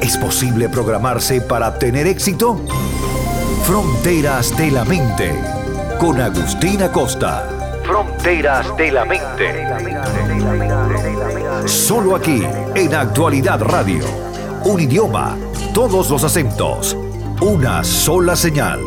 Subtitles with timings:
[0.00, 2.60] ¿Es posible programarse para tener éxito?
[3.64, 5.34] Fronteras de la Mente,
[5.98, 7.48] con Agustina Costa.
[7.84, 9.66] Fronteras de la Mente.
[11.66, 12.42] Solo aquí,
[12.76, 14.04] en Actualidad Radio.
[14.64, 15.36] Un idioma,
[15.74, 16.96] todos los acentos,
[17.40, 18.80] una sola señal.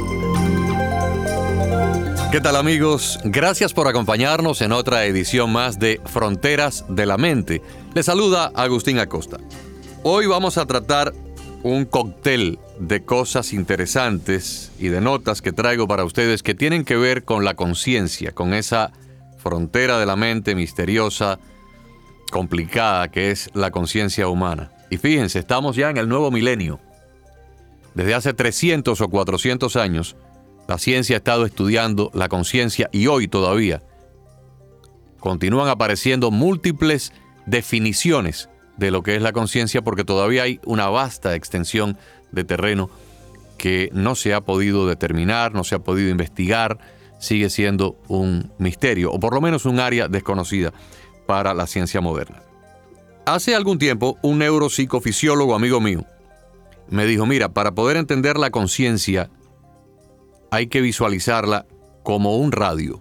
[2.31, 3.19] ¿Qué tal amigos?
[3.25, 7.61] Gracias por acompañarnos en otra edición más de Fronteras de la Mente.
[7.93, 9.37] Les saluda Agustín Acosta.
[10.03, 11.13] Hoy vamos a tratar
[11.61, 16.95] un cóctel de cosas interesantes y de notas que traigo para ustedes que tienen que
[16.95, 18.93] ver con la conciencia, con esa
[19.37, 21.37] frontera de la mente misteriosa,
[22.31, 24.71] complicada que es la conciencia humana.
[24.89, 26.79] Y fíjense, estamos ya en el nuevo milenio.
[27.93, 30.15] Desde hace 300 o 400 años,
[30.67, 33.83] la ciencia ha estado estudiando la conciencia y hoy todavía
[35.19, 37.13] continúan apareciendo múltiples
[37.45, 38.49] definiciones
[38.81, 41.97] de lo que es la conciencia porque todavía hay una vasta extensión
[42.31, 42.89] de terreno
[43.59, 46.79] que no se ha podido determinar, no se ha podido investigar,
[47.19, 50.73] sigue siendo un misterio o por lo menos un área desconocida
[51.27, 52.41] para la ciencia moderna.
[53.27, 56.03] Hace algún tiempo un neuropsicofisiólogo amigo mío
[56.89, 59.29] me dijo, mira, para poder entender la conciencia
[60.49, 61.67] hay que visualizarla
[62.01, 62.99] como un radio.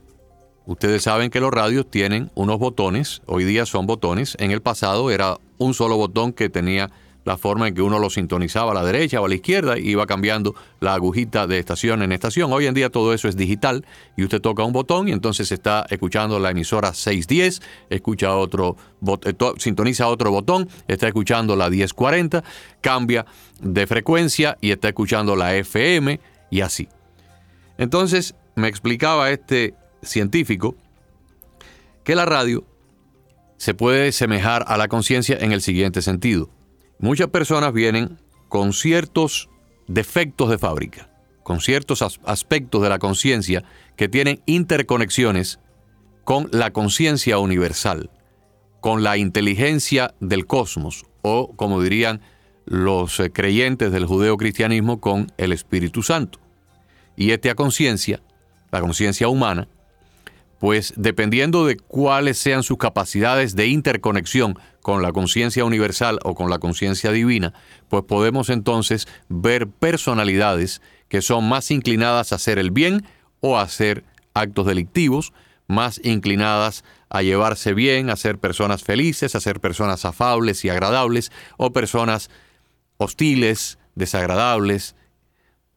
[0.67, 5.11] Ustedes saben que los radios tienen unos botones, hoy día son botones, en el pasado
[5.11, 6.91] era un solo botón que tenía
[7.25, 9.91] la forma en que uno lo sintonizaba a la derecha o a la izquierda y
[9.91, 12.53] iba cambiando la agujita de estación en estación.
[12.53, 13.85] Hoy en día todo eso es digital
[14.17, 18.77] y usted toca un botón y entonces está escuchando la emisora 610, escucha otro,
[19.25, 22.43] eh, sintoniza otro botón, está escuchando la 1040,
[22.81, 23.27] cambia
[23.61, 26.89] de frecuencia y está escuchando la FM y así.
[27.77, 30.75] Entonces me explicaba este científico
[32.03, 32.65] que la radio
[33.61, 36.49] se puede semejar a la conciencia en el siguiente sentido.
[36.99, 39.51] Muchas personas vienen con ciertos
[39.87, 41.11] defectos de fábrica,
[41.43, 43.63] con ciertos aspectos de la conciencia
[43.97, 45.61] que tienen interconexiones
[46.25, 48.09] con la conciencia universal,
[48.81, 52.23] con la inteligencia del cosmos, o como dirían
[52.65, 56.39] los eh, creyentes del judeocristianismo, con el Espíritu Santo.
[57.15, 58.23] Y esta conciencia,
[58.73, 59.69] la conciencia humana,
[60.61, 66.51] pues dependiendo de cuáles sean sus capacidades de interconexión con la conciencia universal o con
[66.51, 67.55] la conciencia divina,
[67.89, 73.07] pues podemos entonces ver personalidades que son más inclinadas a hacer el bien
[73.41, 74.05] o a hacer
[74.35, 75.33] actos delictivos,
[75.67, 81.33] más inclinadas a llevarse bien, a ser personas felices, a ser personas afables y agradables,
[81.57, 82.29] o personas
[82.99, 84.95] hostiles, desagradables,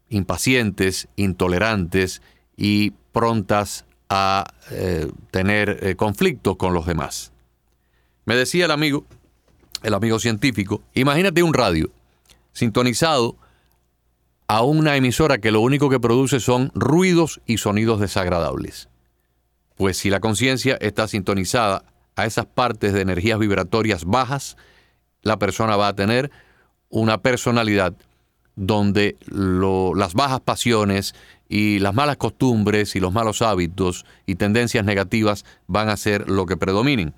[0.09, 2.21] impacientes, intolerantes
[2.57, 7.31] y prontas a eh, tener eh, conflictos con los demás.
[8.25, 9.05] Me decía el amigo,
[9.81, 11.89] el amigo científico, imagínate un radio
[12.53, 13.35] sintonizado
[14.47, 18.89] a una emisora que lo único que produce son ruidos y sonidos desagradables.
[19.75, 21.85] Pues si la conciencia está sintonizada
[22.15, 24.57] a esas partes de energías vibratorias bajas,
[25.23, 26.31] la persona va a tener
[26.89, 27.95] una personalidad
[28.55, 31.15] donde las bajas pasiones
[31.53, 36.47] y las malas costumbres y los malos hábitos y tendencias negativas van a ser lo
[36.47, 37.13] que predominen.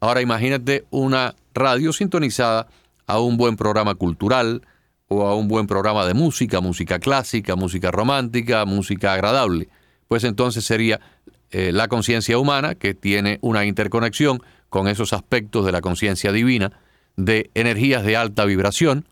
[0.00, 2.68] Ahora imagínate una radio sintonizada
[3.06, 4.62] a un buen programa cultural
[5.08, 9.68] o a un buen programa de música, música clásica, música romántica, música agradable.
[10.08, 10.98] Pues entonces sería
[11.50, 14.40] eh, la conciencia humana que tiene una interconexión
[14.70, 16.72] con esos aspectos de la conciencia divina,
[17.16, 19.04] de energías de alta vibración,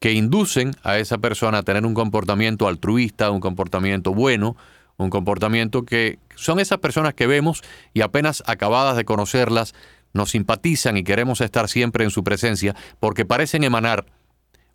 [0.00, 4.56] que inducen a esa persona a tener un comportamiento altruista, un comportamiento bueno,
[4.96, 7.62] un comportamiento que son esas personas que vemos
[7.92, 9.74] y apenas acabadas de conocerlas,
[10.12, 14.06] nos simpatizan y queremos estar siempre en su presencia porque parecen emanar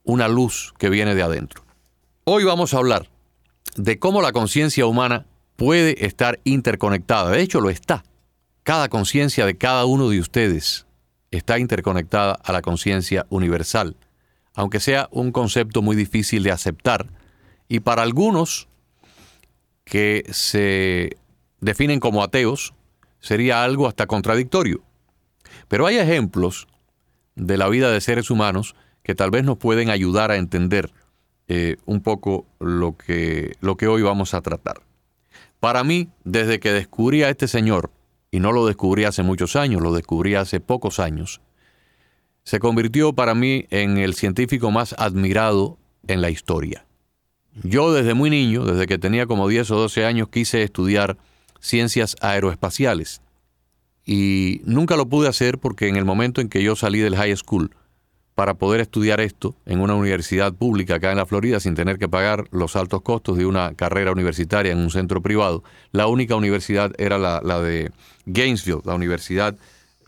[0.03, 1.63] una luz que viene de adentro.
[2.23, 3.09] Hoy vamos a hablar
[3.75, 5.25] de cómo la conciencia humana
[5.55, 7.31] puede estar interconectada.
[7.31, 8.03] De hecho, lo está.
[8.63, 10.85] Cada conciencia de cada uno de ustedes
[11.31, 13.95] está interconectada a la conciencia universal
[14.55, 17.07] aunque sea un concepto muy difícil de aceptar,
[17.67, 18.67] y para algunos
[19.83, 21.17] que se
[21.59, 22.73] definen como ateos,
[23.19, 24.81] sería algo hasta contradictorio.
[25.67, 26.67] Pero hay ejemplos
[27.35, 30.91] de la vida de seres humanos que tal vez nos pueden ayudar a entender
[31.47, 34.81] eh, un poco lo que, lo que hoy vamos a tratar.
[35.59, 37.91] Para mí, desde que descubrí a este señor,
[38.31, 41.41] y no lo descubrí hace muchos años, lo descubrí hace pocos años,
[42.45, 45.77] se convirtió para mí en el científico más admirado
[46.07, 46.85] en la historia.
[47.63, 51.17] Yo desde muy niño, desde que tenía como 10 o 12 años, quise estudiar
[51.59, 53.21] ciencias aeroespaciales.
[54.05, 57.35] Y nunca lo pude hacer porque en el momento en que yo salí del high
[57.35, 57.71] school,
[58.35, 62.09] para poder estudiar esto en una universidad pública acá en la Florida sin tener que
[62.09, 65.63] pagar los altos costos de una carrera universitaria en un centro privado.
[65.91, 67.91] La única universidad era la, de
[68.25, 69.55] Gainesville, la Universidad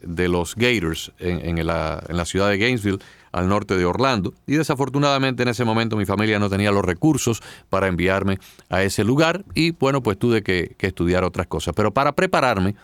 [0.01, 2.99] de los Gators en, la, en, la, ciudad de Gainesville,
[3.31, 4.33] al norte de Orlando.
[4.45, 8.39] Y desafortunadamente en ese momento mi familia no tenía los recursos para enviarme
[8.69, 11.73] a ese lugar y bueno, pues tuve que, que estudiar otras cosas.
[11.75, 12.75] Pero para prepararme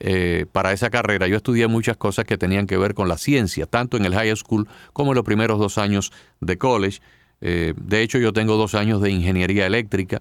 [0.00, 3.66] eh, para esa carrera, yo estudié muchas cosas que tenían que ver con la ciencia,
[3.66, 7.00] tanto en el high school como en los primeros dos años de college.
[7.40, 10.20] Eh, de hecho, yo tengo dos años de ingeniería eléctrica.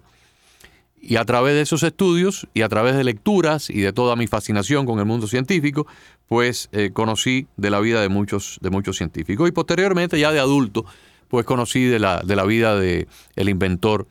[1.05, 4.27] Y a través de esos estudios y a través de lecturas y de toda mi
[4.27, 5.85] fascinación con el mundo científico,
[6.29, 9.49] pues eh, conocí de la vida de muchos, de muchos científicos.
[9.49, 10.85] Y posteriormente, ya de adulto,
[11.27, 14.07] pues conocí de la, de la vida del el inventor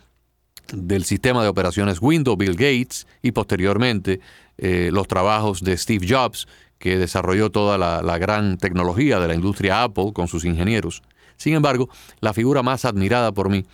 [0.70, 4.20] del sistema de operaciones Windows, Bill Gates, y posteriormente
[4.58, 6.46] eh, los trabajos de Steve Jobs,
[6.78, 11.02] que desarrolló toda la, gran tecnología de la industria Apple con sus ingenieros.
[11.38, 11.88] Sin embargo,
[12.20, 13.64] la figura más admirada por mí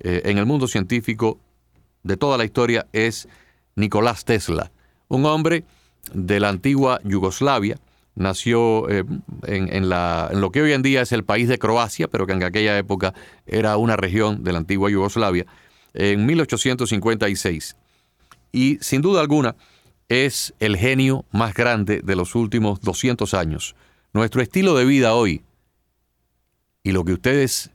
[0.00, 1.40] eh, en el mundo científico
[2.02, 3.28] de toda la historia es
[3.76, 4.70] Nicolás Tesla,
[5.08, 5.64] un hombre
[6.12, 7.78] de la antigua Yugoslavia,
[8.14, 9.04] nació eh,
[9.46, 12.76] en, lo que hoy en día es el país de Croacia, pero que en aquella
[12.78, 13.14] época
[13.46, 15.46] era una región de la antigua Yugoslavia,
[15.94, 17.76] en 1856.
[18.52, 19.56] Y sin duda alguna
[20.08, 23.76] es el genio más grande de los últimos 200 años.
[24.12, 25.42] Nuestro estilo de vida hoy
[26.82, 27.70] y lo que ustedes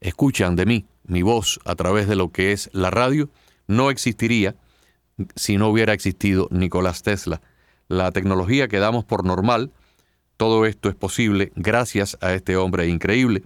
[0.00, 3.28] escuchan de mí, mi voz a través de lo que es la radio,
[3.66, 4.56] no existiría
[5.34, 7.40] si no hubiera existido Nicolás Tesla.
[7.88, 9.70] La tecnología que damos por normal,
[10.36, 13.42] todo esto es posible gracias a este hombre increíble.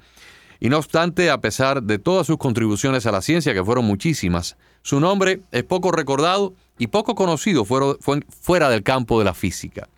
[0.59, 4.57] Y no obstante, a pesar de todas sus contribuciones a la ciencia, que fueron muchísimas,
[4.83, 9.89] su nombre es poco recordado y poco conocido fuera del campo de la física.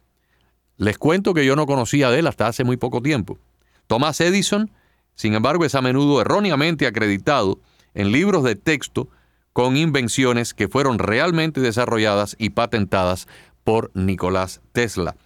[0.76, 3.38] Les cuento que yo no conocía de él hasta hace muy poco tiempo.
[3.86, 4.70] Thomas Edison,
[5.14, 7.58] sin embargo, es a menudo erróneamente acreditado
[7.94, 9.08] en libros de texto
[9.52, 13.28] con invenciones que fueron realmente desarrolladas y patentadas
[13.64, 15.16] por Nicolás Tesla.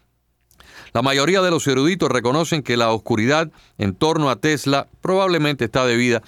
[0.93, 5.85] La mayoría de los eruditos reconocen que la oscuridad en torno a Tesla probablemente está
[5.85, 6.23] debida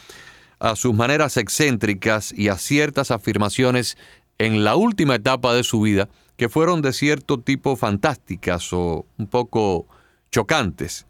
[0.59, 3.97] a sus maneras excéntricas y a ciertas afirmaciones
[4.39, 9.27] en la última etapa de su vida que fueron de cierto tipo fantásticas o un
[9.27, 9.87] poco
[10.31, 11.07] chocantes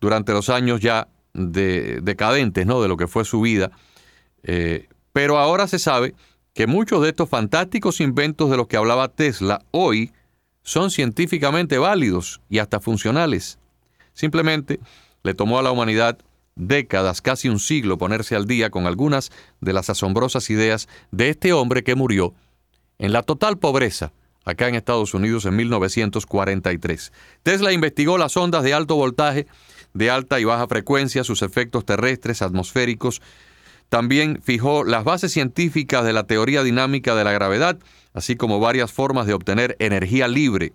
[0.00, 2.82] durante los años ya decadentes ¿no?
[2.82, 3.70] de lo que fue su vida.
[4.42, 6.14] Eh, pero ahora se sabe
[6.54, 10.12] que muchos de estos fantásticos inventos de los que hablaba Tesla hoy
[10.62, 13.58] son científicamente válidos y hasta funcionales.
[14.12, 14.80] Simplemente
[15.22, 16.18] le tomó a la humanidad
[16.56, 19.30] décadas, casi un siglo, ponerse al día con algunas
[19.60, 22.34] de las asombrosas ideas de este hombre que murió
[22.98, 24.12] en la total pobreza
[24.44, 27.12] acá en Estados Unidos en 1943.
[27.42, 29.46] Tesla investigó las ondas de alto voltaje,
[29.94, 33.22] de alta y baja frecuencia, sus efectos terrestres, atmosféricos.
[33.90, 37.78] También fijó las bases científicas de la teoría dinámica de la gravedad
[38.12, 40.72] así como varias formas de obtener energía libre.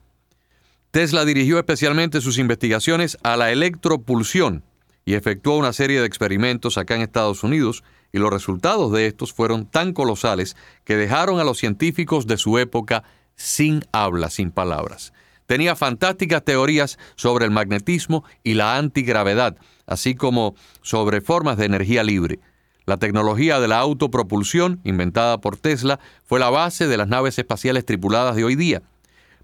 [0.91, 4.63] Tesla dirigió especialmente sus investigaciones a la electropulsión
[5.03, 9.33] y efectuó una serie de experimentos acá en Estados Unidos y los resultados de estos
[9.33, 10.55] fueron tan colosales
[10.85, 13.03] que dejaron a los científicos de su época
[13.35, 15.11] sin habla, sin palabras.
[15.47, 22.03] Tenía fantásticas teorías sobre el magnetismo y la antigravedad, así como sobre formas de energía
[22.03, 22.39] libre.
[22.85, 27.85] La tecnología de la autopropulsión, inventada por Tesla, fue la base de las naves espaciales
[27.85, 28.83] tripuladas de hoy día.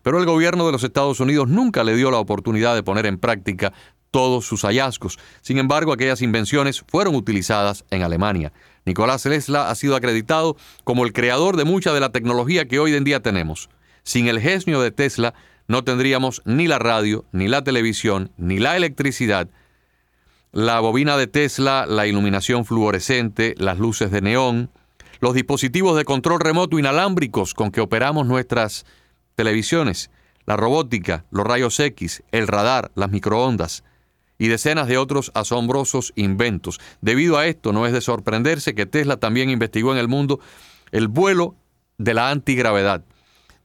[0.03, 3.17] Pero el gobierno de los Estados Unidos nunca le dio la oportunidad de poner en
[3.17, 3.73] práctica
[4.11, 5.17] todos sus hallazgos.
[5.41, 8.51] Sin embargo, aquellas invenciones fueron utilizadas en Alemania.
[8.85, 12.93] Nicolás Tesla ha sido acreditado como el creador de mucha de la tecnología que hoy
[12.93, 13.69] en día tenemos.
[14.03, 15.33] Sin el genio de Tesla
[15.67, 19.49] no tendríamos ni la radio, ni la televisión, ni la electricidad,
[20.51, 24.69] la bobina de Tesla, la iluminación fluorescente, las luces de neón,
[25.21, 28.85] los dispositivos de control remoto inalámbricos con que operamos nuestras
[29.35, 30.09] televisiones,
[30.45, 33.83] la robótica, los rayos X, el radar, las microondas
[34.37, 36.79] y decenas de otros asombrosos inventos.
[36.99, 40.39] Debido a esto, no es de sorprenderse que Tesla también investigó en el mundo
[40.91, 41.55] el vuelo
[41.97, 43.03] de la antigravedad,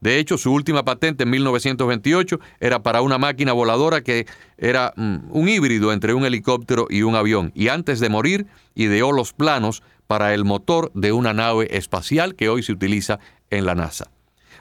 [0.00, 4.26] de hecho, su última patente en 1928 era para una máquina voladora que
[4.58, 7.52] era mm, un híbrido entre un helicóptero y un avión.
[7.54, 12.48] Y antes de morir, ideó los planos para el motor de una nave espacial que
[12.48, 13.18] hoy se utiliza
[13.50, 14.10] en la NASA.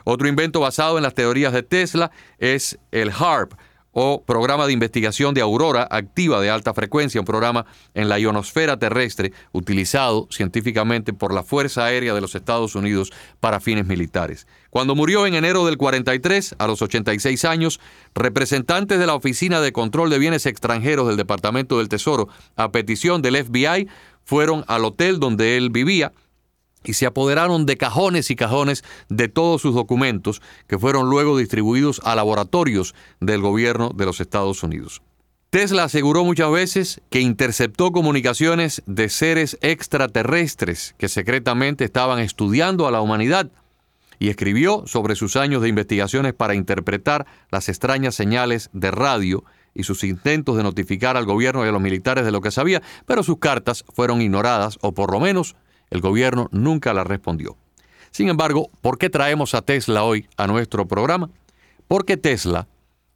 [0.04, 3.54] Otro invento basado en las teorías de Tesla es el HARP,
[3.98, 8.78] o Programa de Investigación de Aurora Activa de Alta Frecuencia, un programa en la ionosfera
[8.78, 14.48] terrestre utilizado científicamente por la Fuerza Aérea de los Estados Unidos para fines militares.
[14.70, 17.80] Cuando murió en enero del 43, a los 86 años,
[18.14, 23.22] representantes de la Oficina de Control de Bienes Extranjeros del Departamento del Tesoro, a petición
[23.22, 23.88] del FBI,
[24.26, 26.12] fueron al hotel donde él vivía
[26.86, 32.02] y se apoderaron de cajones y cajones de todos sus documentos que fueron luego distribuidos
[32.04, 35.02] a laboratorios del gobierno de los Estados Unidos.
[35.50, 42.92] Tesla aseguró muchas veces que interceptó comunicaciones de seres extraterrestres que secretamente estaban estudiando a
[42.92, 43.50] la humanidad
[44.20, 49.84] y escribió sobre sus años de investigaciones para interpretar las extrañas señales de radio y
[49.84, 53.24] sus intentos de notificar al gobierno y a los militares de lo que sabía, pero
[53.24, 55.56] sus cartas fueron ignoradas o por lo menos
[55.90, 57.58] el gobierno nunca la respondió.
[58.12, 61.30] Sin embargo, ¿por qué traemos a Tesla hoy a nuestro programa?
[61.88, 62.68] Porque Tesla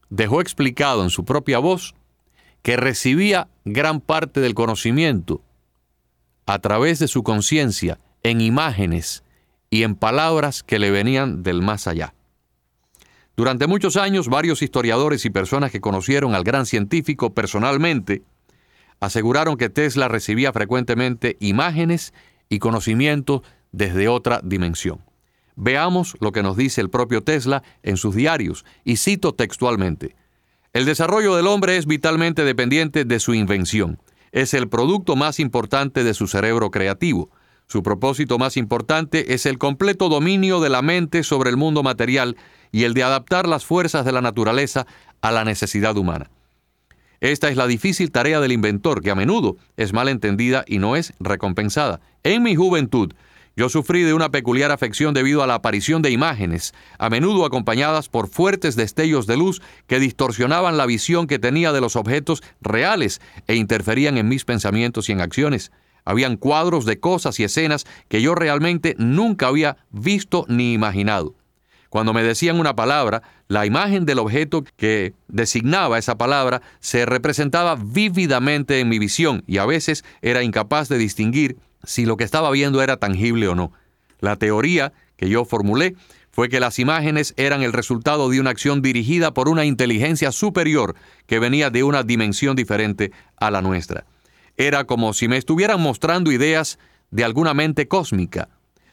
[0.10, 1.96] dejó explicado en su propia voz
[2.62, 5.42] que recibía gran parte del conocimiento
[6.46, 9.24] a través de su conciencia en imágenes
[9.70, 12.14] y en palabras que le venían del más allá.
[13.38, 18.24] Durante muchos años, varios historiadores y personas que conocieron al gran científico personalmente
[19.00, 22.14] aseguraron que Tesla recibía frecuentemente imágenes
[22.50, 25.04] y conocimiento desde otra dimensión.
[25.56, 30.16] Veamos lo que nos dice el propio Tesla en sus diarios, y cito textualmente.
[30.74, 34.00] El desarrollo del hombre es vitalmente dependiente de su invención.
[34.32, 37.30] Es el producto más importante de su cerebro creativo.
[37.68, 42.38] Su propósito más importante es el completo dominio de la mente sobre el mundo material
[42.72, 44.88] y el de adaptar las fuerzas de la naturaleza
[45.22, 46.30] a la necesidad humana.
[47.22, 50.96] Esta es la difícil tarea del inventor, que a menudo es mal entendida y no
[50.96, 52.00] es recompensada.
[52.24, 53.14] En mi juventud,
[53.58, 58.08] yo sufrí de una peculiar afección debido a la aparición de imágenes, a menudo acompañadas
[58.08, 63.20] por fuertes destellos de luz que distorsionaban la visión que tenía de los objetos reales
[63.48, 65.74] e interferían en mis pensamientos y en acciones.
[66.06, 71.36] Habían cuadros de cosas y escenas que yo realmente nunca había visto ni imaginado.
[71.90, 77.76] Cuando me decían una palabra, la imagen del objeto que designaba esa palabra se representaba
[77.76, 82.52] vívidamente en mi visión y a veces era incapaz de distinguir si lo que estaba
[82.52, 83.74] viendo era tangible o no.
[84.20, 85.96] La teoría que yo formulé
[86.30, 90.96] fue que las imágenes eran el resultado de una acción dirigida por una inteligencia superior
[91.26, 94.06] que venía de una dimensión diferente a la nuestra.
[94.58, 96.78] Era como si me estuvieran mostrando ideas
[97.10, 98.50] de alguna mente cósmica,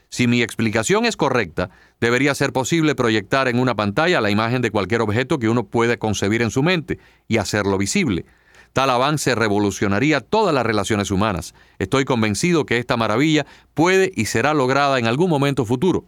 [0.09, 1.71] si mi explicación es correcta,
[2.01, 5.99] debería ser posible proyectar en una pantalla la imagen de cualquier objeto que uno puede
[5.99, 6.99] concebir en su mente
[7.29, 8.25] y hacerlo visible.
[8.73, 11.55] Tal avance revolucionaría todas las relaciones humanas.
[11.79, 16.05] Estoy convencido que esta maravilla puede y será lograda en algún momento futuro.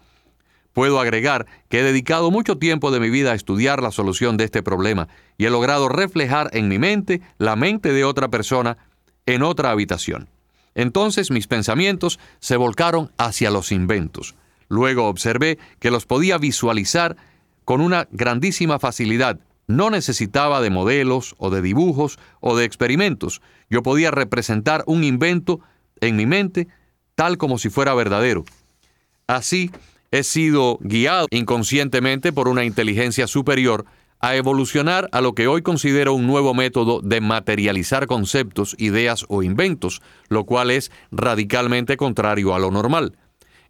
[0.74, 4.44] Puedo agregar que he dedicado mucho tiempo de mi vida a estudiar la solución de
[4.44, 8.76] este problema y he logrado reflejar en mi mente la mente de otra persona
[9.26, 10.28] en otra habitación.
[10.78, 14.36] Entonces mis pensamientos se volcaron hacia los inventos.
[14.68, 17.16] Luego observé que los podía visualizar
[17.64, 19.40] con una grandísima facilidad.
[19.66, 23.42] No necesitaba de modelos o de dibujos o de experimentos.
[23.68, 25.58] Yo podía representar un invento
[26.00, 26.68] en mi mente
[27.16, 28.44] tal como si fuera verdadero.
[29.26, 29.72] Así
[30.12, 33.84] he sido guiado inconscientemente por una inteligencia superior
[34.20, 39.42] a evolucionar a lo que hoy considero un nuevo método de materializar conceptos, ideas o
[39.42, 43.16] inventos, lo cual es radicalmente contrario a lo normal.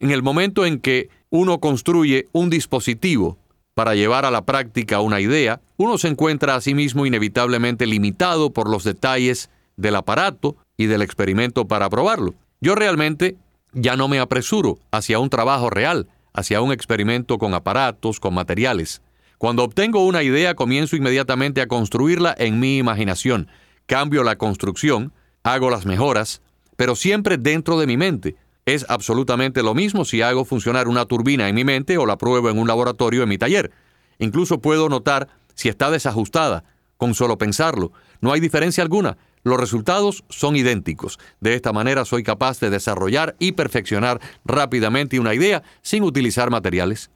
[0.00, 3.36] En el momento en que uno construye un dispositivo
[3.74, 8.50] para llevar a la práctica una idea, uno se encuentra a sí mismo inevitablemente limitado
[8.50, 12.34] por los detalles del aparato y del experimento para probarlo.
[12.60, 13.36] Yo realmente
[13.72, 19.02] ya no me apresuro hacia un trabajo real, hacia un experimento con aparatos, con materiales.
[19.38, 23.48] Cuando obtengo una idea, comienzo inmediatamente a construirla en mi imaginación.
[23.86, 25.12] Cambio la construcción,
[25.44, 26.42] hago las mejoras,
[26.76, 28.34] pero siempre dentro de mi mente.
[28.66, 32.50] Es absolutamente lo mismo si hago funcionar una turbina en mi mente o la pruebo
[32.50, 33.70] en un laboratorio en mi taller.
[34.18, 36.64] Incluso puedo notar si está desajustada,
[36.96, 37.92] con solo pensarlo.
[38.20, 39.18] No hay diferencia alguna.
[39.44, 41.18] Los resultados son idénticos.
[41.40, 47.10] De esta manera soy capaz de desarrollar y perfeccionar rápidamente una idea sin utilizar materiales.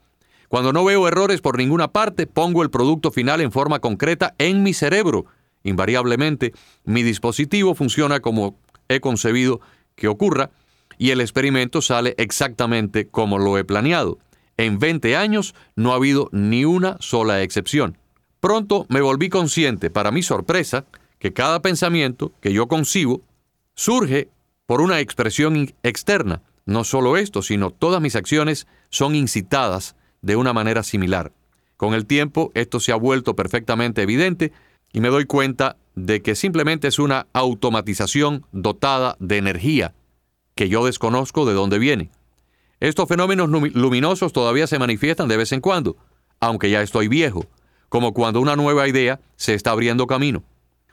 [0.52, 4.62] Cuando no veo errores por ninguna parte, pongo el producto final en forma concreta en
[4.62, 5.24] mi cerebro.
[5.64, 6.52] Invariablemente,
[6.84, 9.62] mi dispositivo funciona como he concebido
[9.94, 10.50] que ocurra
[10.98, 14.18] y el experimento sale exactamente como lo he planeado.
[14.58, 17.96] En 20 años no ha habido ni una sola excepción.
[18.38, 20.84] Pronto me volví consciente, para mi sorpresa,
[21.18, 23.22] que cada pensamiento que yo concibo
[23.74, 24.28] surge
[24.66, 26.42] por una expresión externa.
[26.66, 31.32] No solo esto, sino todas mis acciones son incitadas de una manera similar.
[31.76, 34.52] Con el tiempo esto se ha vuelto perfectamente evidente
[34.92, 39.94] y me doy cuenta de que simplemente es una automatización dotada de energía
[40.54, 42.10] que yo desconozco de dónde viene.
[42.80, 45.96] Estos fenómenos luminosos todavía se manifiestan de vez en cuando,
[46.40, 47.46] aunque ya estoy viejo,
[47.88, 50.42] como cuando una nueva idea se está abriendo camino.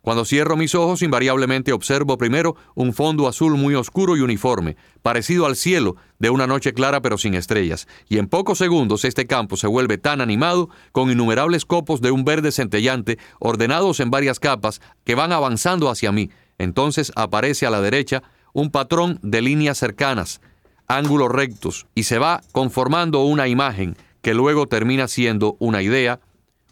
[0.09, 5.45] Cuando cierro mis ojos, invariablemente observo primero un fondo azul muy oscuro y uniforme, parecido
[5.45, 9.55] al cielo de una noche clara pero sin estrellas, y en pocos segundos este campo
[9.55, 14.81] se vuelve tan animado con innumerables copos de un verde centellante ordenados en varias capas
[15.03, 16.31] que van avanzando hacia mí.
[16.57, 20.41] Entonces aparece a la derecha un patrón de líneas cercanas,
[20.87, 26.19] ángulos rectos, y se va conformando una imagen que luego termina siendo una idea,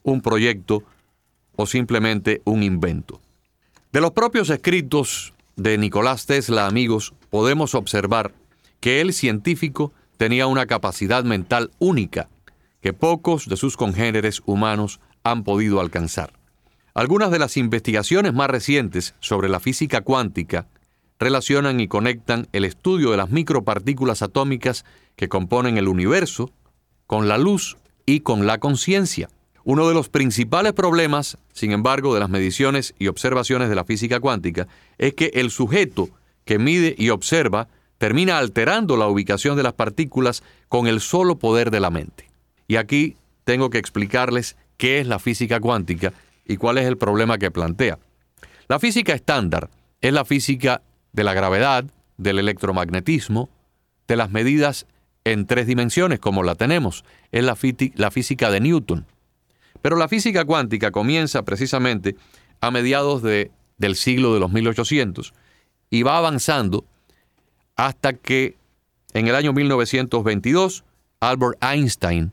[0.01, 0.81] un proyecto,
[1.55, 3.21] o simplemente un invento.
[3.93, 8.33] De los propios escritos de Nicolás Tesla, amigos, podemos observar
[8.81, 12.27] que el científico tenía una capacidad mental única
[12.81, 16.33] que pocos de sus congéneres humanos han podido alcanzar.
[16.93, 20.67] Algunas de las investigaciones más recientes sobre la física cuántica
[21.17, 24.83] relacionan y conectan el estudio de las micropartículas atómicas
[25.15, 26.51] que componen el universo
[27.05, 29.29] con la luz y con la conciencia.
[29.67, 34.21] Uno de los principales problemas, sin embargo, de las mediciones y observaciones de la física
[34.21, 34.65] cuántica
[34.97, 36.07] es que el sujeto
[36.45, 41.69] que mide y observa termina alterando la ubicación de las partículas con el solo poder
[41.69, 42.29] de la mente.
[42.69, 46.13] Y aquí tengo que explicarles qué es la física cuántica
[46.45, 47.99] y cuál es el problema que plantea.
[48.69, 49.69] La física estándar
[49.99, 50.81] es la física
[51.11, 51.83] de la gravedad,
[52.15, 53.49] del electromagnetismo,
[54.07, 54.87] de las medidas
[55.25, 57.03] en tres dimensiones como la tenemos.
[57.33, 57.57] Es la,
[57.95, 59.05] la física de Newton.
[59.81, 62.15] Pero la física cuántica comienza precisamente
[62.61, 65.33] a mediados de, del siglo de los 1800
[65.89, 66.85] y va avanzando
[67.75, 68.55] hasta que
[69.13, 70.83] en el año 1922
[71.19, 72.31] Albert Einstein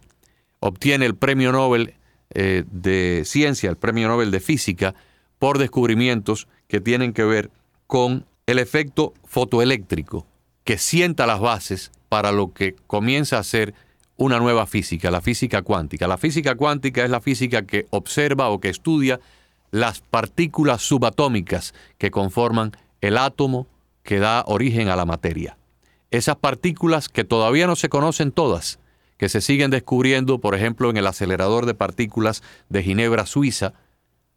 [0.60, 1.94] obtiene el premio Nobel
[2.30, 4.94] eh, de ciencia, el premio Nobel de física,
[5.38, 7.50] por descubrimientos que tienen que ver
[7.86, 10.26] con el efecto fotoeléctrico
[10.64, 13.74] que sienta las bases para lo que comienza a ser
[14.16, 16.06] una nueva física, la física cuántica.
[16.06, 19.20] La física cuántica es la física que observa o que estudia
[19.70, 23.66] las partículas subatómicas que conforman el átomo
[24.02, 25.56] que da origen a la materia.
[26.10, 28.78] Esas partículas que todavía no se conocen todas,
[29.16, 33.72] que se siguen descubriendo, por ejemplo, en el acelerador de partículas de Ginebra, Suiza,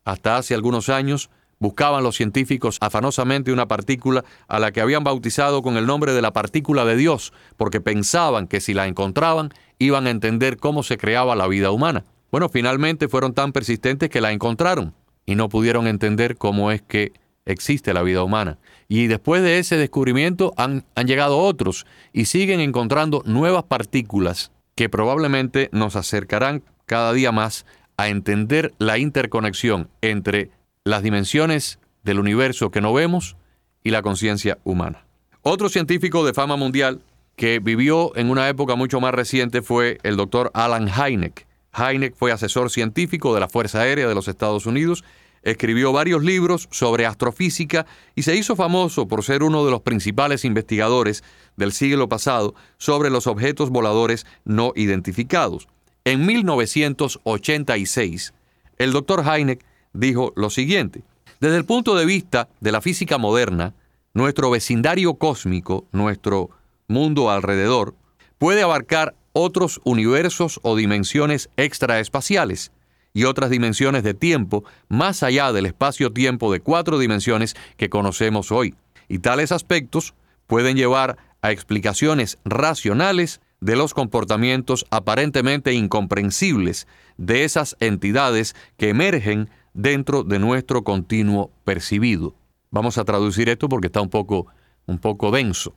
[0.05, 5.61] hasta hace algunos años Buscaban los científicos afanosamente una partícula a la que habían bautizado
[5.61, 10.07] con el nombre de la partícula de Dios, porque pensaban que si la encontraban iban
[10.07, 12.05] a entender cómo se creaba la vida humana.
[12.31, 14.93] Bueno, finalmente fueron tan persistentes que la encontraron
[15.25, 17.13] y no pudieron entender cómo es que
[17.45, 18.59] existe la vida humana.
[18.87, 25.69] Y después de ese descubrimiento han, llegado otros y siguen encontrando nuevas partículas que probablemente
[25.71, 27.65] nos acercarán cada día más
[27.97, 30.51] a entender la interconexión entre
[30.87, 33.35] las dimensiones del universo que no vemos
[33.83, 35.05] y la conciencia humana.
[35.41, 37.01] Otro científico de fama mundial
[37.35, 41.45] que vivió en una época mucho más reciente fue el doctor Alan Hynek.
[41.73, 45.03] Hynek fue asesor científico de la Fuerza Aérea de los Estados Unidos,
[45.43, 50.43] escribió varios libros sobre astrofísica y se hizo famoso por ser uno de los principales
[50.45, 51.23] investigadores
[51.55, 55.67] del siglo pasado sobre los objetos voladores no identificados.
[56.05, 58.33] En 1986,
[58.77, 59.63] el doctor Hynek
[59.97, 61.03] dijo lo siguiente,
[61.39, 63.73] desde el punto de vista de la física moderna,
[64.13, 66.49] nuestro vecindario cósmico, nuestro
[66.87, 67.95] mundo alrededor,
[68.37, 72.71] puede abarcar otros universos o dimensiones extraespaciales
[73.13, 78.75] y otras dimensiones de tiempo más allá del espacio-tiempo de cuatro dimensiones que conocemos hoy.
[79.07, 80.13] Y tales aspectos
[80.47, 89.49] pueden llevar a explicaciones racionales de los comportamientos aparentemente incomprensibles de esas entidades que emergen
[89.77, 92.33] dentro de nuestro continuo percibido.
[92.71, 94.47] Vamos a traducir esto porque está un poco,
[94.87, 95.73] un poco denso.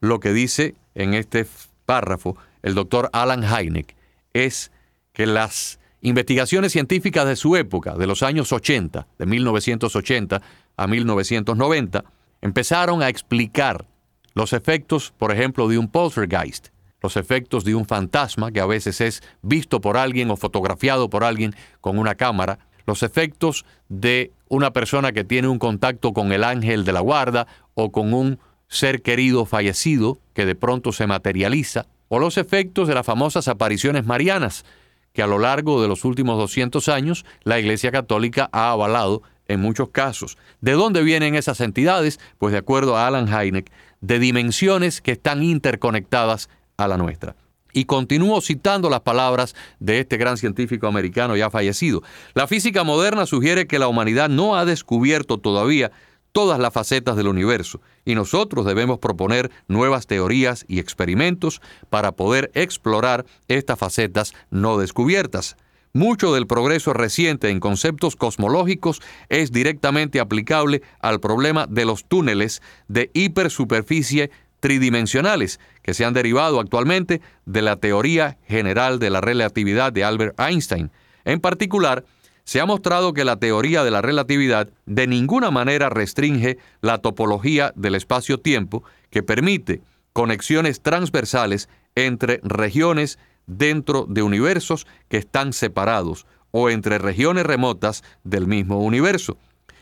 [0.00, 1.46] Lo que dice en este
[1.86, 3.96] párrafo el doctor Alan Hynek
[4.34, 4.70] es
[5.14, 10.42] que las investigaciones científicas de su época, de los años 80, de 1980
[10.76, 12.04] a 1990,
[12.42, 13.86] empezaron a explicar
[14.34, 16.68] los efectos, por ejemplo, de un poltergeist,
[17.00, 21.24] los efectos de un fantasma que a veces es visto por alguien o fotografiado por
[21.24, 26.42] alguien con una cámara, los efectos de una persona que tiene un contacto con el
[26.42, 31.86] ángel de la guarda o con un ser querido fallecido que de pronto se materializa,
[32.08, 34.64] o los efectos de las famosas apariciones marianas,
[35.12, 39.60] que a lo largo de los últimos 200 años la Iglesia Católica ha avalado en
[39.60, 40.38] muchos casos.
[40.62, 42.18] ¿De dónde vienen esas entidades?
[42.38, 43.70] Pues de acuerdo a Alan Hynek,
[44.00, 46.48] de dimensiones que están interconectadas
[46.78, 47.36] a la nuestra.
[47.78, 52.02] Y continúo citando las palabras de este gran científico americano ya fallecido.
[52.34, 55.92] La física moderna sugiere que la humanidad no ha descubierto todavía
[56.32, 62.50] todas las facetas del universo y nosotros debemos proponer nuevas teorías y experimentos para poder
[62.54, 65.56] explorar estas facetas no descubiertas.
[65.92, 72.60] Mucho del progreso reciente en conceptos cosmológicos es directamente aplicable al problema de los túneles
[72.88, 79.92] de hipersuperficie tridimensionales que se han derivado actualmente de la teoría general de la relatividad
[79.92, 80.90] de Albert Einstein.
[81.24, 82.04] En particular,
[82.44, 87.72] se ha mostrado que la teoría de la relatividad de ninguna manera restringe la topología
[87.76, 89.82] del espacio-tiempo que permite
[90.14, 98.46] conexiones transversales entre regiones dentro de universos que están separados o entre regiones remotas del
[98.46, 99.36] mismo universo.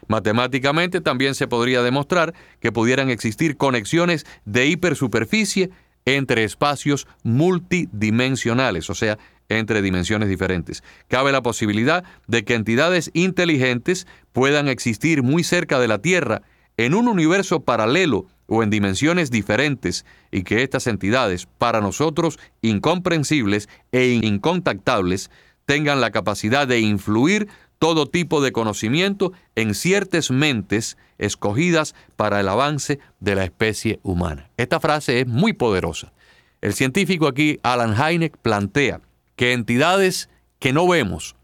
[0.09, 5.71] Matemáticamente también se podría demostrar que pudieran existir conexiones de hipersuperficie
[6.05, 10.83] entre espacios multidimensionales, o sea, entre dimensiones diferentes.
[11.09, 16.43] Cabe la posibilidad de que entidades inteligentes puedan existir muy cerca de la Tierra,
[16.77, 23.69] en un universo paralelo o en dimensiones diferentes, y que estas entidades, para nosotros incomprensibles
[23.93, 25.31] e incontactables,
[25.65, 32.49] tengan la capacidad de influir todo tipo de conocimiento en ciertas mentes escogidas para el
[32.49, 34.51] avance de la especie humana.
[34.57, 36.13] Esta frase es muy poderosa.
[36.61, 39.01] El científico aquí, Alan Hynek, plantea
[39.37, 41.37] que entidades que no vemos,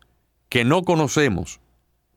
[0.49, 1.61] que no conocemos,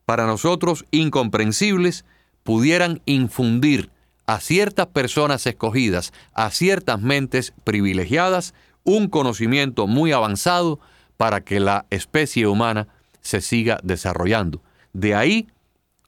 [0.05, 2.05] para nosotros incomprensibles,
[2.43, 3.89] pudieran infundir
[4.27, 10.79] a ciertas personas escogidas, a ciertas mentes privilegiadas, un conocimiento muy avanzado
[11.17, 12.87] para que la especie humana
[13.25, 14.61] se siga desarrollando.
[14.93, 15.47] De ahí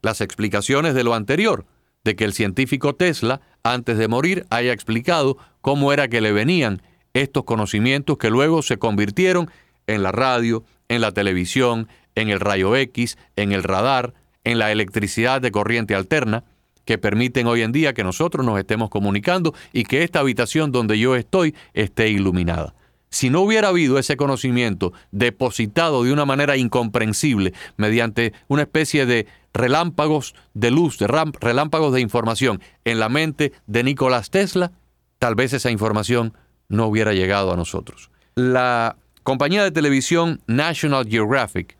[0.03, 1.65] las explicaciones de lo anterior,
[2.03, 6.83] de que el científico Tesla, antes de morir, haya explicado cómo era que le venían
[7.13, 9.49] estos conocimientos que luego se convirtieron
[9.87, 14.71] en la radio, en la televisión, en el rayo X, en el radar, en la
[14.71, 16.43] electricidad de corriente alterna,
[16.85, 20.99] que permiten hoy en día que nosotros nos estemos comunicando y que esta habitación donde
[20.99, 22.75] yo estoy esté iluminada.
[23.09, 29.27] Si no hubiera habido ese conocimiento depositado de una manera incomprensible mediante una especie de
[29.53, 34.71] relámpagos de luz, de relámpagos de información en la mente de Nicolás Tesla,
[35.19, 36.33] tal vez esa información
[36.69, 38.11] no hubiera llegado a nosotros.
[38.35, 41.77] La compañía de televisión National Geographic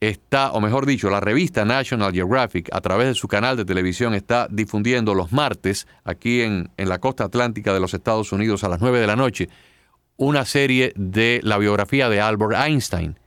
[0.00, 4.14] está, o mejor dicho, la revista National Geographic a través de su canal de televisión
[4.14, 8.68] está difundiendo los martes aquí en, en la costa atlántica de los Estados Unidos a
[8.68, 9.48] las 9 de la noche
[10.16, 13.18] una serie de la biografía de Albert Einstein.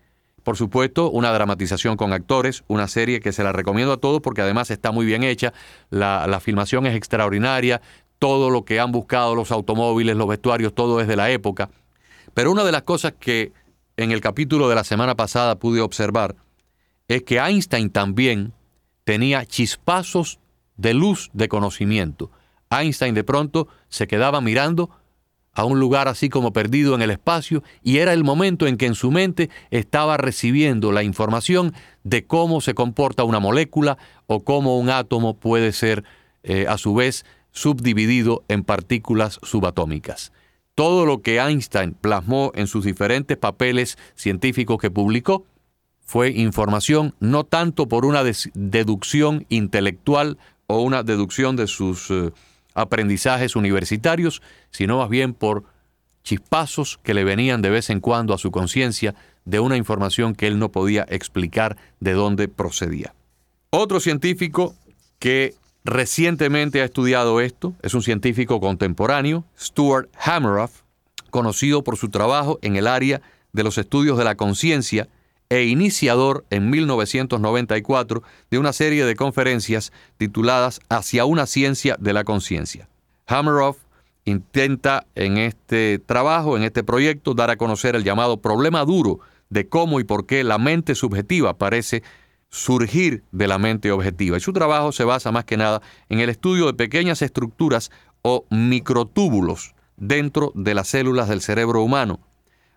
[0.44, 4.42] Por supuesto, una dramatización con actores, una serie que se la recomiendo a todos porque
[4.42, 5.54] además está muy bien hecha,
[5.90, 7.82] la, filmación es extraordinaria,
[8.18, 11.70] todo lo que han buscado los automóviles, los vestuarios, todo es de la época.
[12.34, 13.54] Pero una de las cosas que
[13.98, 16.36] en el capítulo de la semana pasada pude observar
[17.08, 18.54] es que Einstein también
[19.04, 20.40] tenía chispazos
[20.78, 22.32] de luz de conocimiento.
[22.70, 24.90] Einstein de pronto se quedaba mirando
[25.60, 28.86] a un lugar así como perdido en el espacio y era el momento en que
[28.86, 31.74] en su mente estaba recibiendo la información
[32.06, 36.06] de cómo se comporta una molécula o cómo un átomo puede ser
[36.44, 40.32] eh, a su vez subdividido en partículas subatómicas.
[40.76, 45.44] Todo lo que Einstein plasmó en sus diferentes papeles científicos que publicó
[46.06, 52.32] fue información no tanto por una deducción intelectual o una deducción de sus eh,
[52.82, 55.64] aprendizajes universitarios, sino más bien por
[56.24, 59.16] chispazos que le venían de vez en cuando a su conciencia
[59.46, 63.14] de una información que él no podía explicar de dónde procedía.
[63.72, 64.76] Otro científico
[65.18, 70.82] que recientemente ha estudiado esto es un científico contemporáneo, Stuart Hameroff,
[71.30, 73.22] conocido por su trabajo en el área
[73.54, 75.08] de los estudios de la conciencia
[75.50, 82.24] e iniciador en 1994 de una serie de conferencias tituladas Hacia una ciencia de la
[82.24, 82.88] conciencia.
[83.28, 83.78] Hammeroff
[84.26, 89.68] intenta en este trabajo, en este proyecto, dar a conocer el llamado problema duro de
[89.68, 92.04] cómo y por qué la mente subjetiva parece
[92.50, 94.38] surgir de la mente objetiva.
[94.38, 98.46] Y su trabajo se basa más que nada en el estudio de pequeñas estructuras o
[98.52, 102.20] microtúbulos dentro de las células del cerebro humano,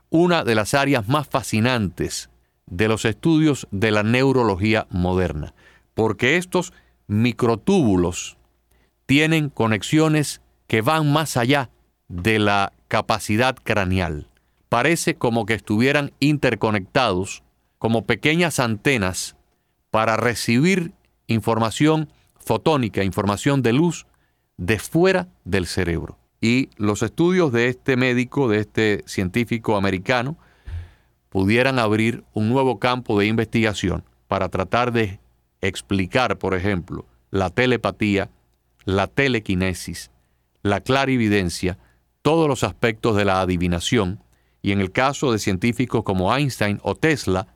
[0.08, 2.30] una de las áreas más fascinantes
[2.72, 5.52] de los estudios de la neurología moderna,
[5.92, 6.72] porque estos
[7.06, 8.38] microtúbulos
[9.04, 11.68] tienen conexiones que van más allá
[12.08, 14.26] de la capacidad craneal.
[14.70, 17.42] Parece como que estuvieran interconectados
[17.76, 19.36] como pequeñas antenas
[19.90, 20.92] para recibir
[21.26, 22.08] información
[22.38, 24.06] fotónica, información de luz,
[24.56, 26.16] de fuera del cerebro.
[26.40, 30.38] Y los estudios de este médico, de este científico americano,
[31.32, 35.18] pudieran abrir un nuevo campo de investigación para tratar de
[35.62, 38.28] explicar, por ejemplo, la telepatía,
[38.84, 40.10] la telequinesis,
[40.62, 41.78] la clarividencia,
[42.20, 44.22] todos los aspectos de la adivinación,
[44.60, 47.46] y en el caso de científicos como Einstein o Tesla,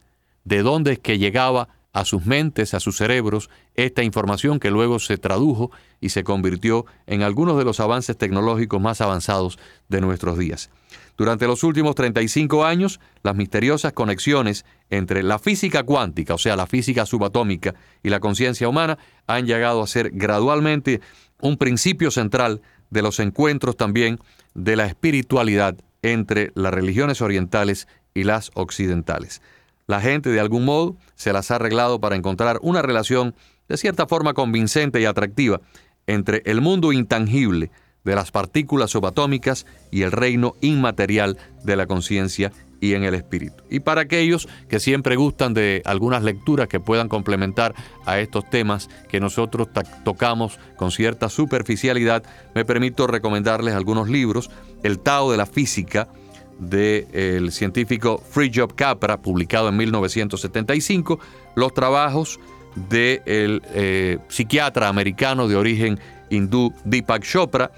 [0.44, 4.98] de dónde es que llegaba a sus mentes, a sus cerebros, esta información que luego
[4.98, 10.36] se tradujo y se convirtió en algunos de los avances tecnológicos más avanzados de nuestros
[10.36, 10.68] días.
[11.16, 16.66] Durante los últimos 35 años, las misteriosas conexiones entre la física cuántica, o sea, la
[16.66, 21.00] física subatómica y la conciencia humana, han llegado a ser gradualmente
[21.40, 24.20] un principio central de los encuentros también
[24.52, 29.40] de la espiritualidad entre las religiones orientales y las occidentales.
[29.86, 33.34] La gente de algún modo se las ha arreglado para encontrar una relación
[33.68, 35.60] de cierta forma convincente y atractiva
[36.06, 37.70] entre el mundo intangible
[38.04, 43.64] de las partículas subatómicas y el reino inmaterial de la conciencia y en el espíritu.
[43.70, 48.88] Y para aquellos que siempre gustan de algunas lecturas que puedan complementar a estos temas
[49.08, 49.68] que nosotros
[50.04, 52.22] tocamos con cierta superficialidad,
[52.54, 54.50] me permito recomendarles algunos libros.
[54.82, 56.08] El Tao de la Física,
[56.58, 61.18] del científico Fridtjof Capra, publicado en 1975,
[61.54, 62.40] los trabajos
[62.88, 65.98] del eh, psiquiatra americano de origen
[66.30, 67.70] hindú Deepak Chopra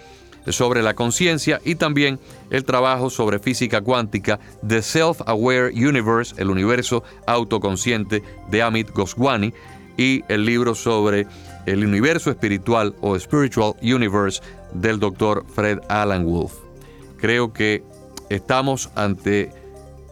[0.46, 2.18] sobre la conciencia y también
[2.50, 9.52] el trabajo sobre física cuántica The Self-Aware Universe, el universo autoconsciente de Amit Goswami
[9.96, 11.26] y el libro sobre
[11.66, 14.40] el universo espiritual o Spiritual Universe
[14.72, 16.54] del doctor Fred Alan Wolf.
[17.18, 17.82] Creo que
[18.28, 19.50] estamos ante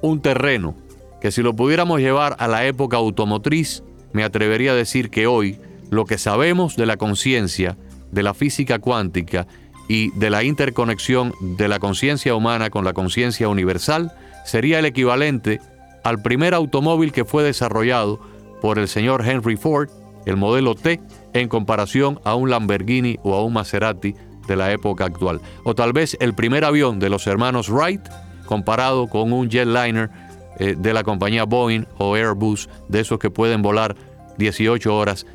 [0.02, 0.74] un terreno
[1.20, 5.58] que si lo pudiéramos llevar a la época automotriz, me atrevería a decir que hoy
[5.90, 7.76] lo que sabemos de la conciencia,
[8.10, 9.46] de la física cuántica
[9.88, 14.12] y de la interconexión de la conciencia humana con la conciencia universal
[14.44, 15.60] sería el equivalente
[16.04, 18.20] al primer automóvil que fue desarrollado
[18.60, 19.88] por el señor Henry Ford,
[20.24, 21.00] el modelo T,
[21.32, 24.14] en comparación a un Lamborghini o a un Maserati
[24.46, 25.40] de la época actual.
[25.64, 28.02] O tal vez el primer avión de los hermanos Wright
[28.46, 30.10] comparado con un jetliner
[30.58, 33.94] eh, de la compañía Boeing o Airbus, de esos que pueden volar
[34.38, 35.26] 18 horas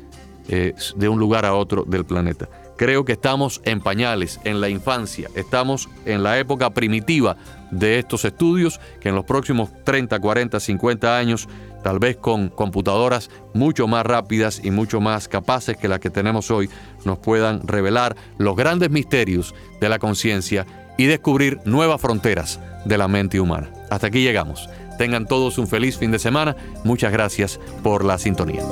[0.48, 2.48] eh, de un lugar a otro del planeta.
[2.76, 7.36] Creo que estamos en pañales, en la infancia, estamos en la época primitiva
[7.70, 11.48] de estos estudios que en los próximos 30, 40, 50 años,
[11.82, 16.50] tal vez con computadoras mucho más rápidas y mucho más capaces que las que tenemos
[16.50, 16.70] hoy,
[17.04, 20.66] nos puedan revelar los grandes misterios de la conciencia
[20.98, 23.70] y descubrir nuevas fronteras de la mente humana.
[23.90, 24.68] Hasta aquí llegamos.
[24.98, 26.56] Tengan todos un feliz fin de semana.
[26.84, 28.62] Muchas gracias por la sintonía.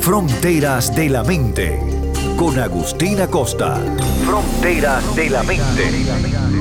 [0.00, 1.80] Fronteras de la mente
[2.36, 3.80] con Agustín Acosta.
[4.24, 6.51] Fronteras de la mente.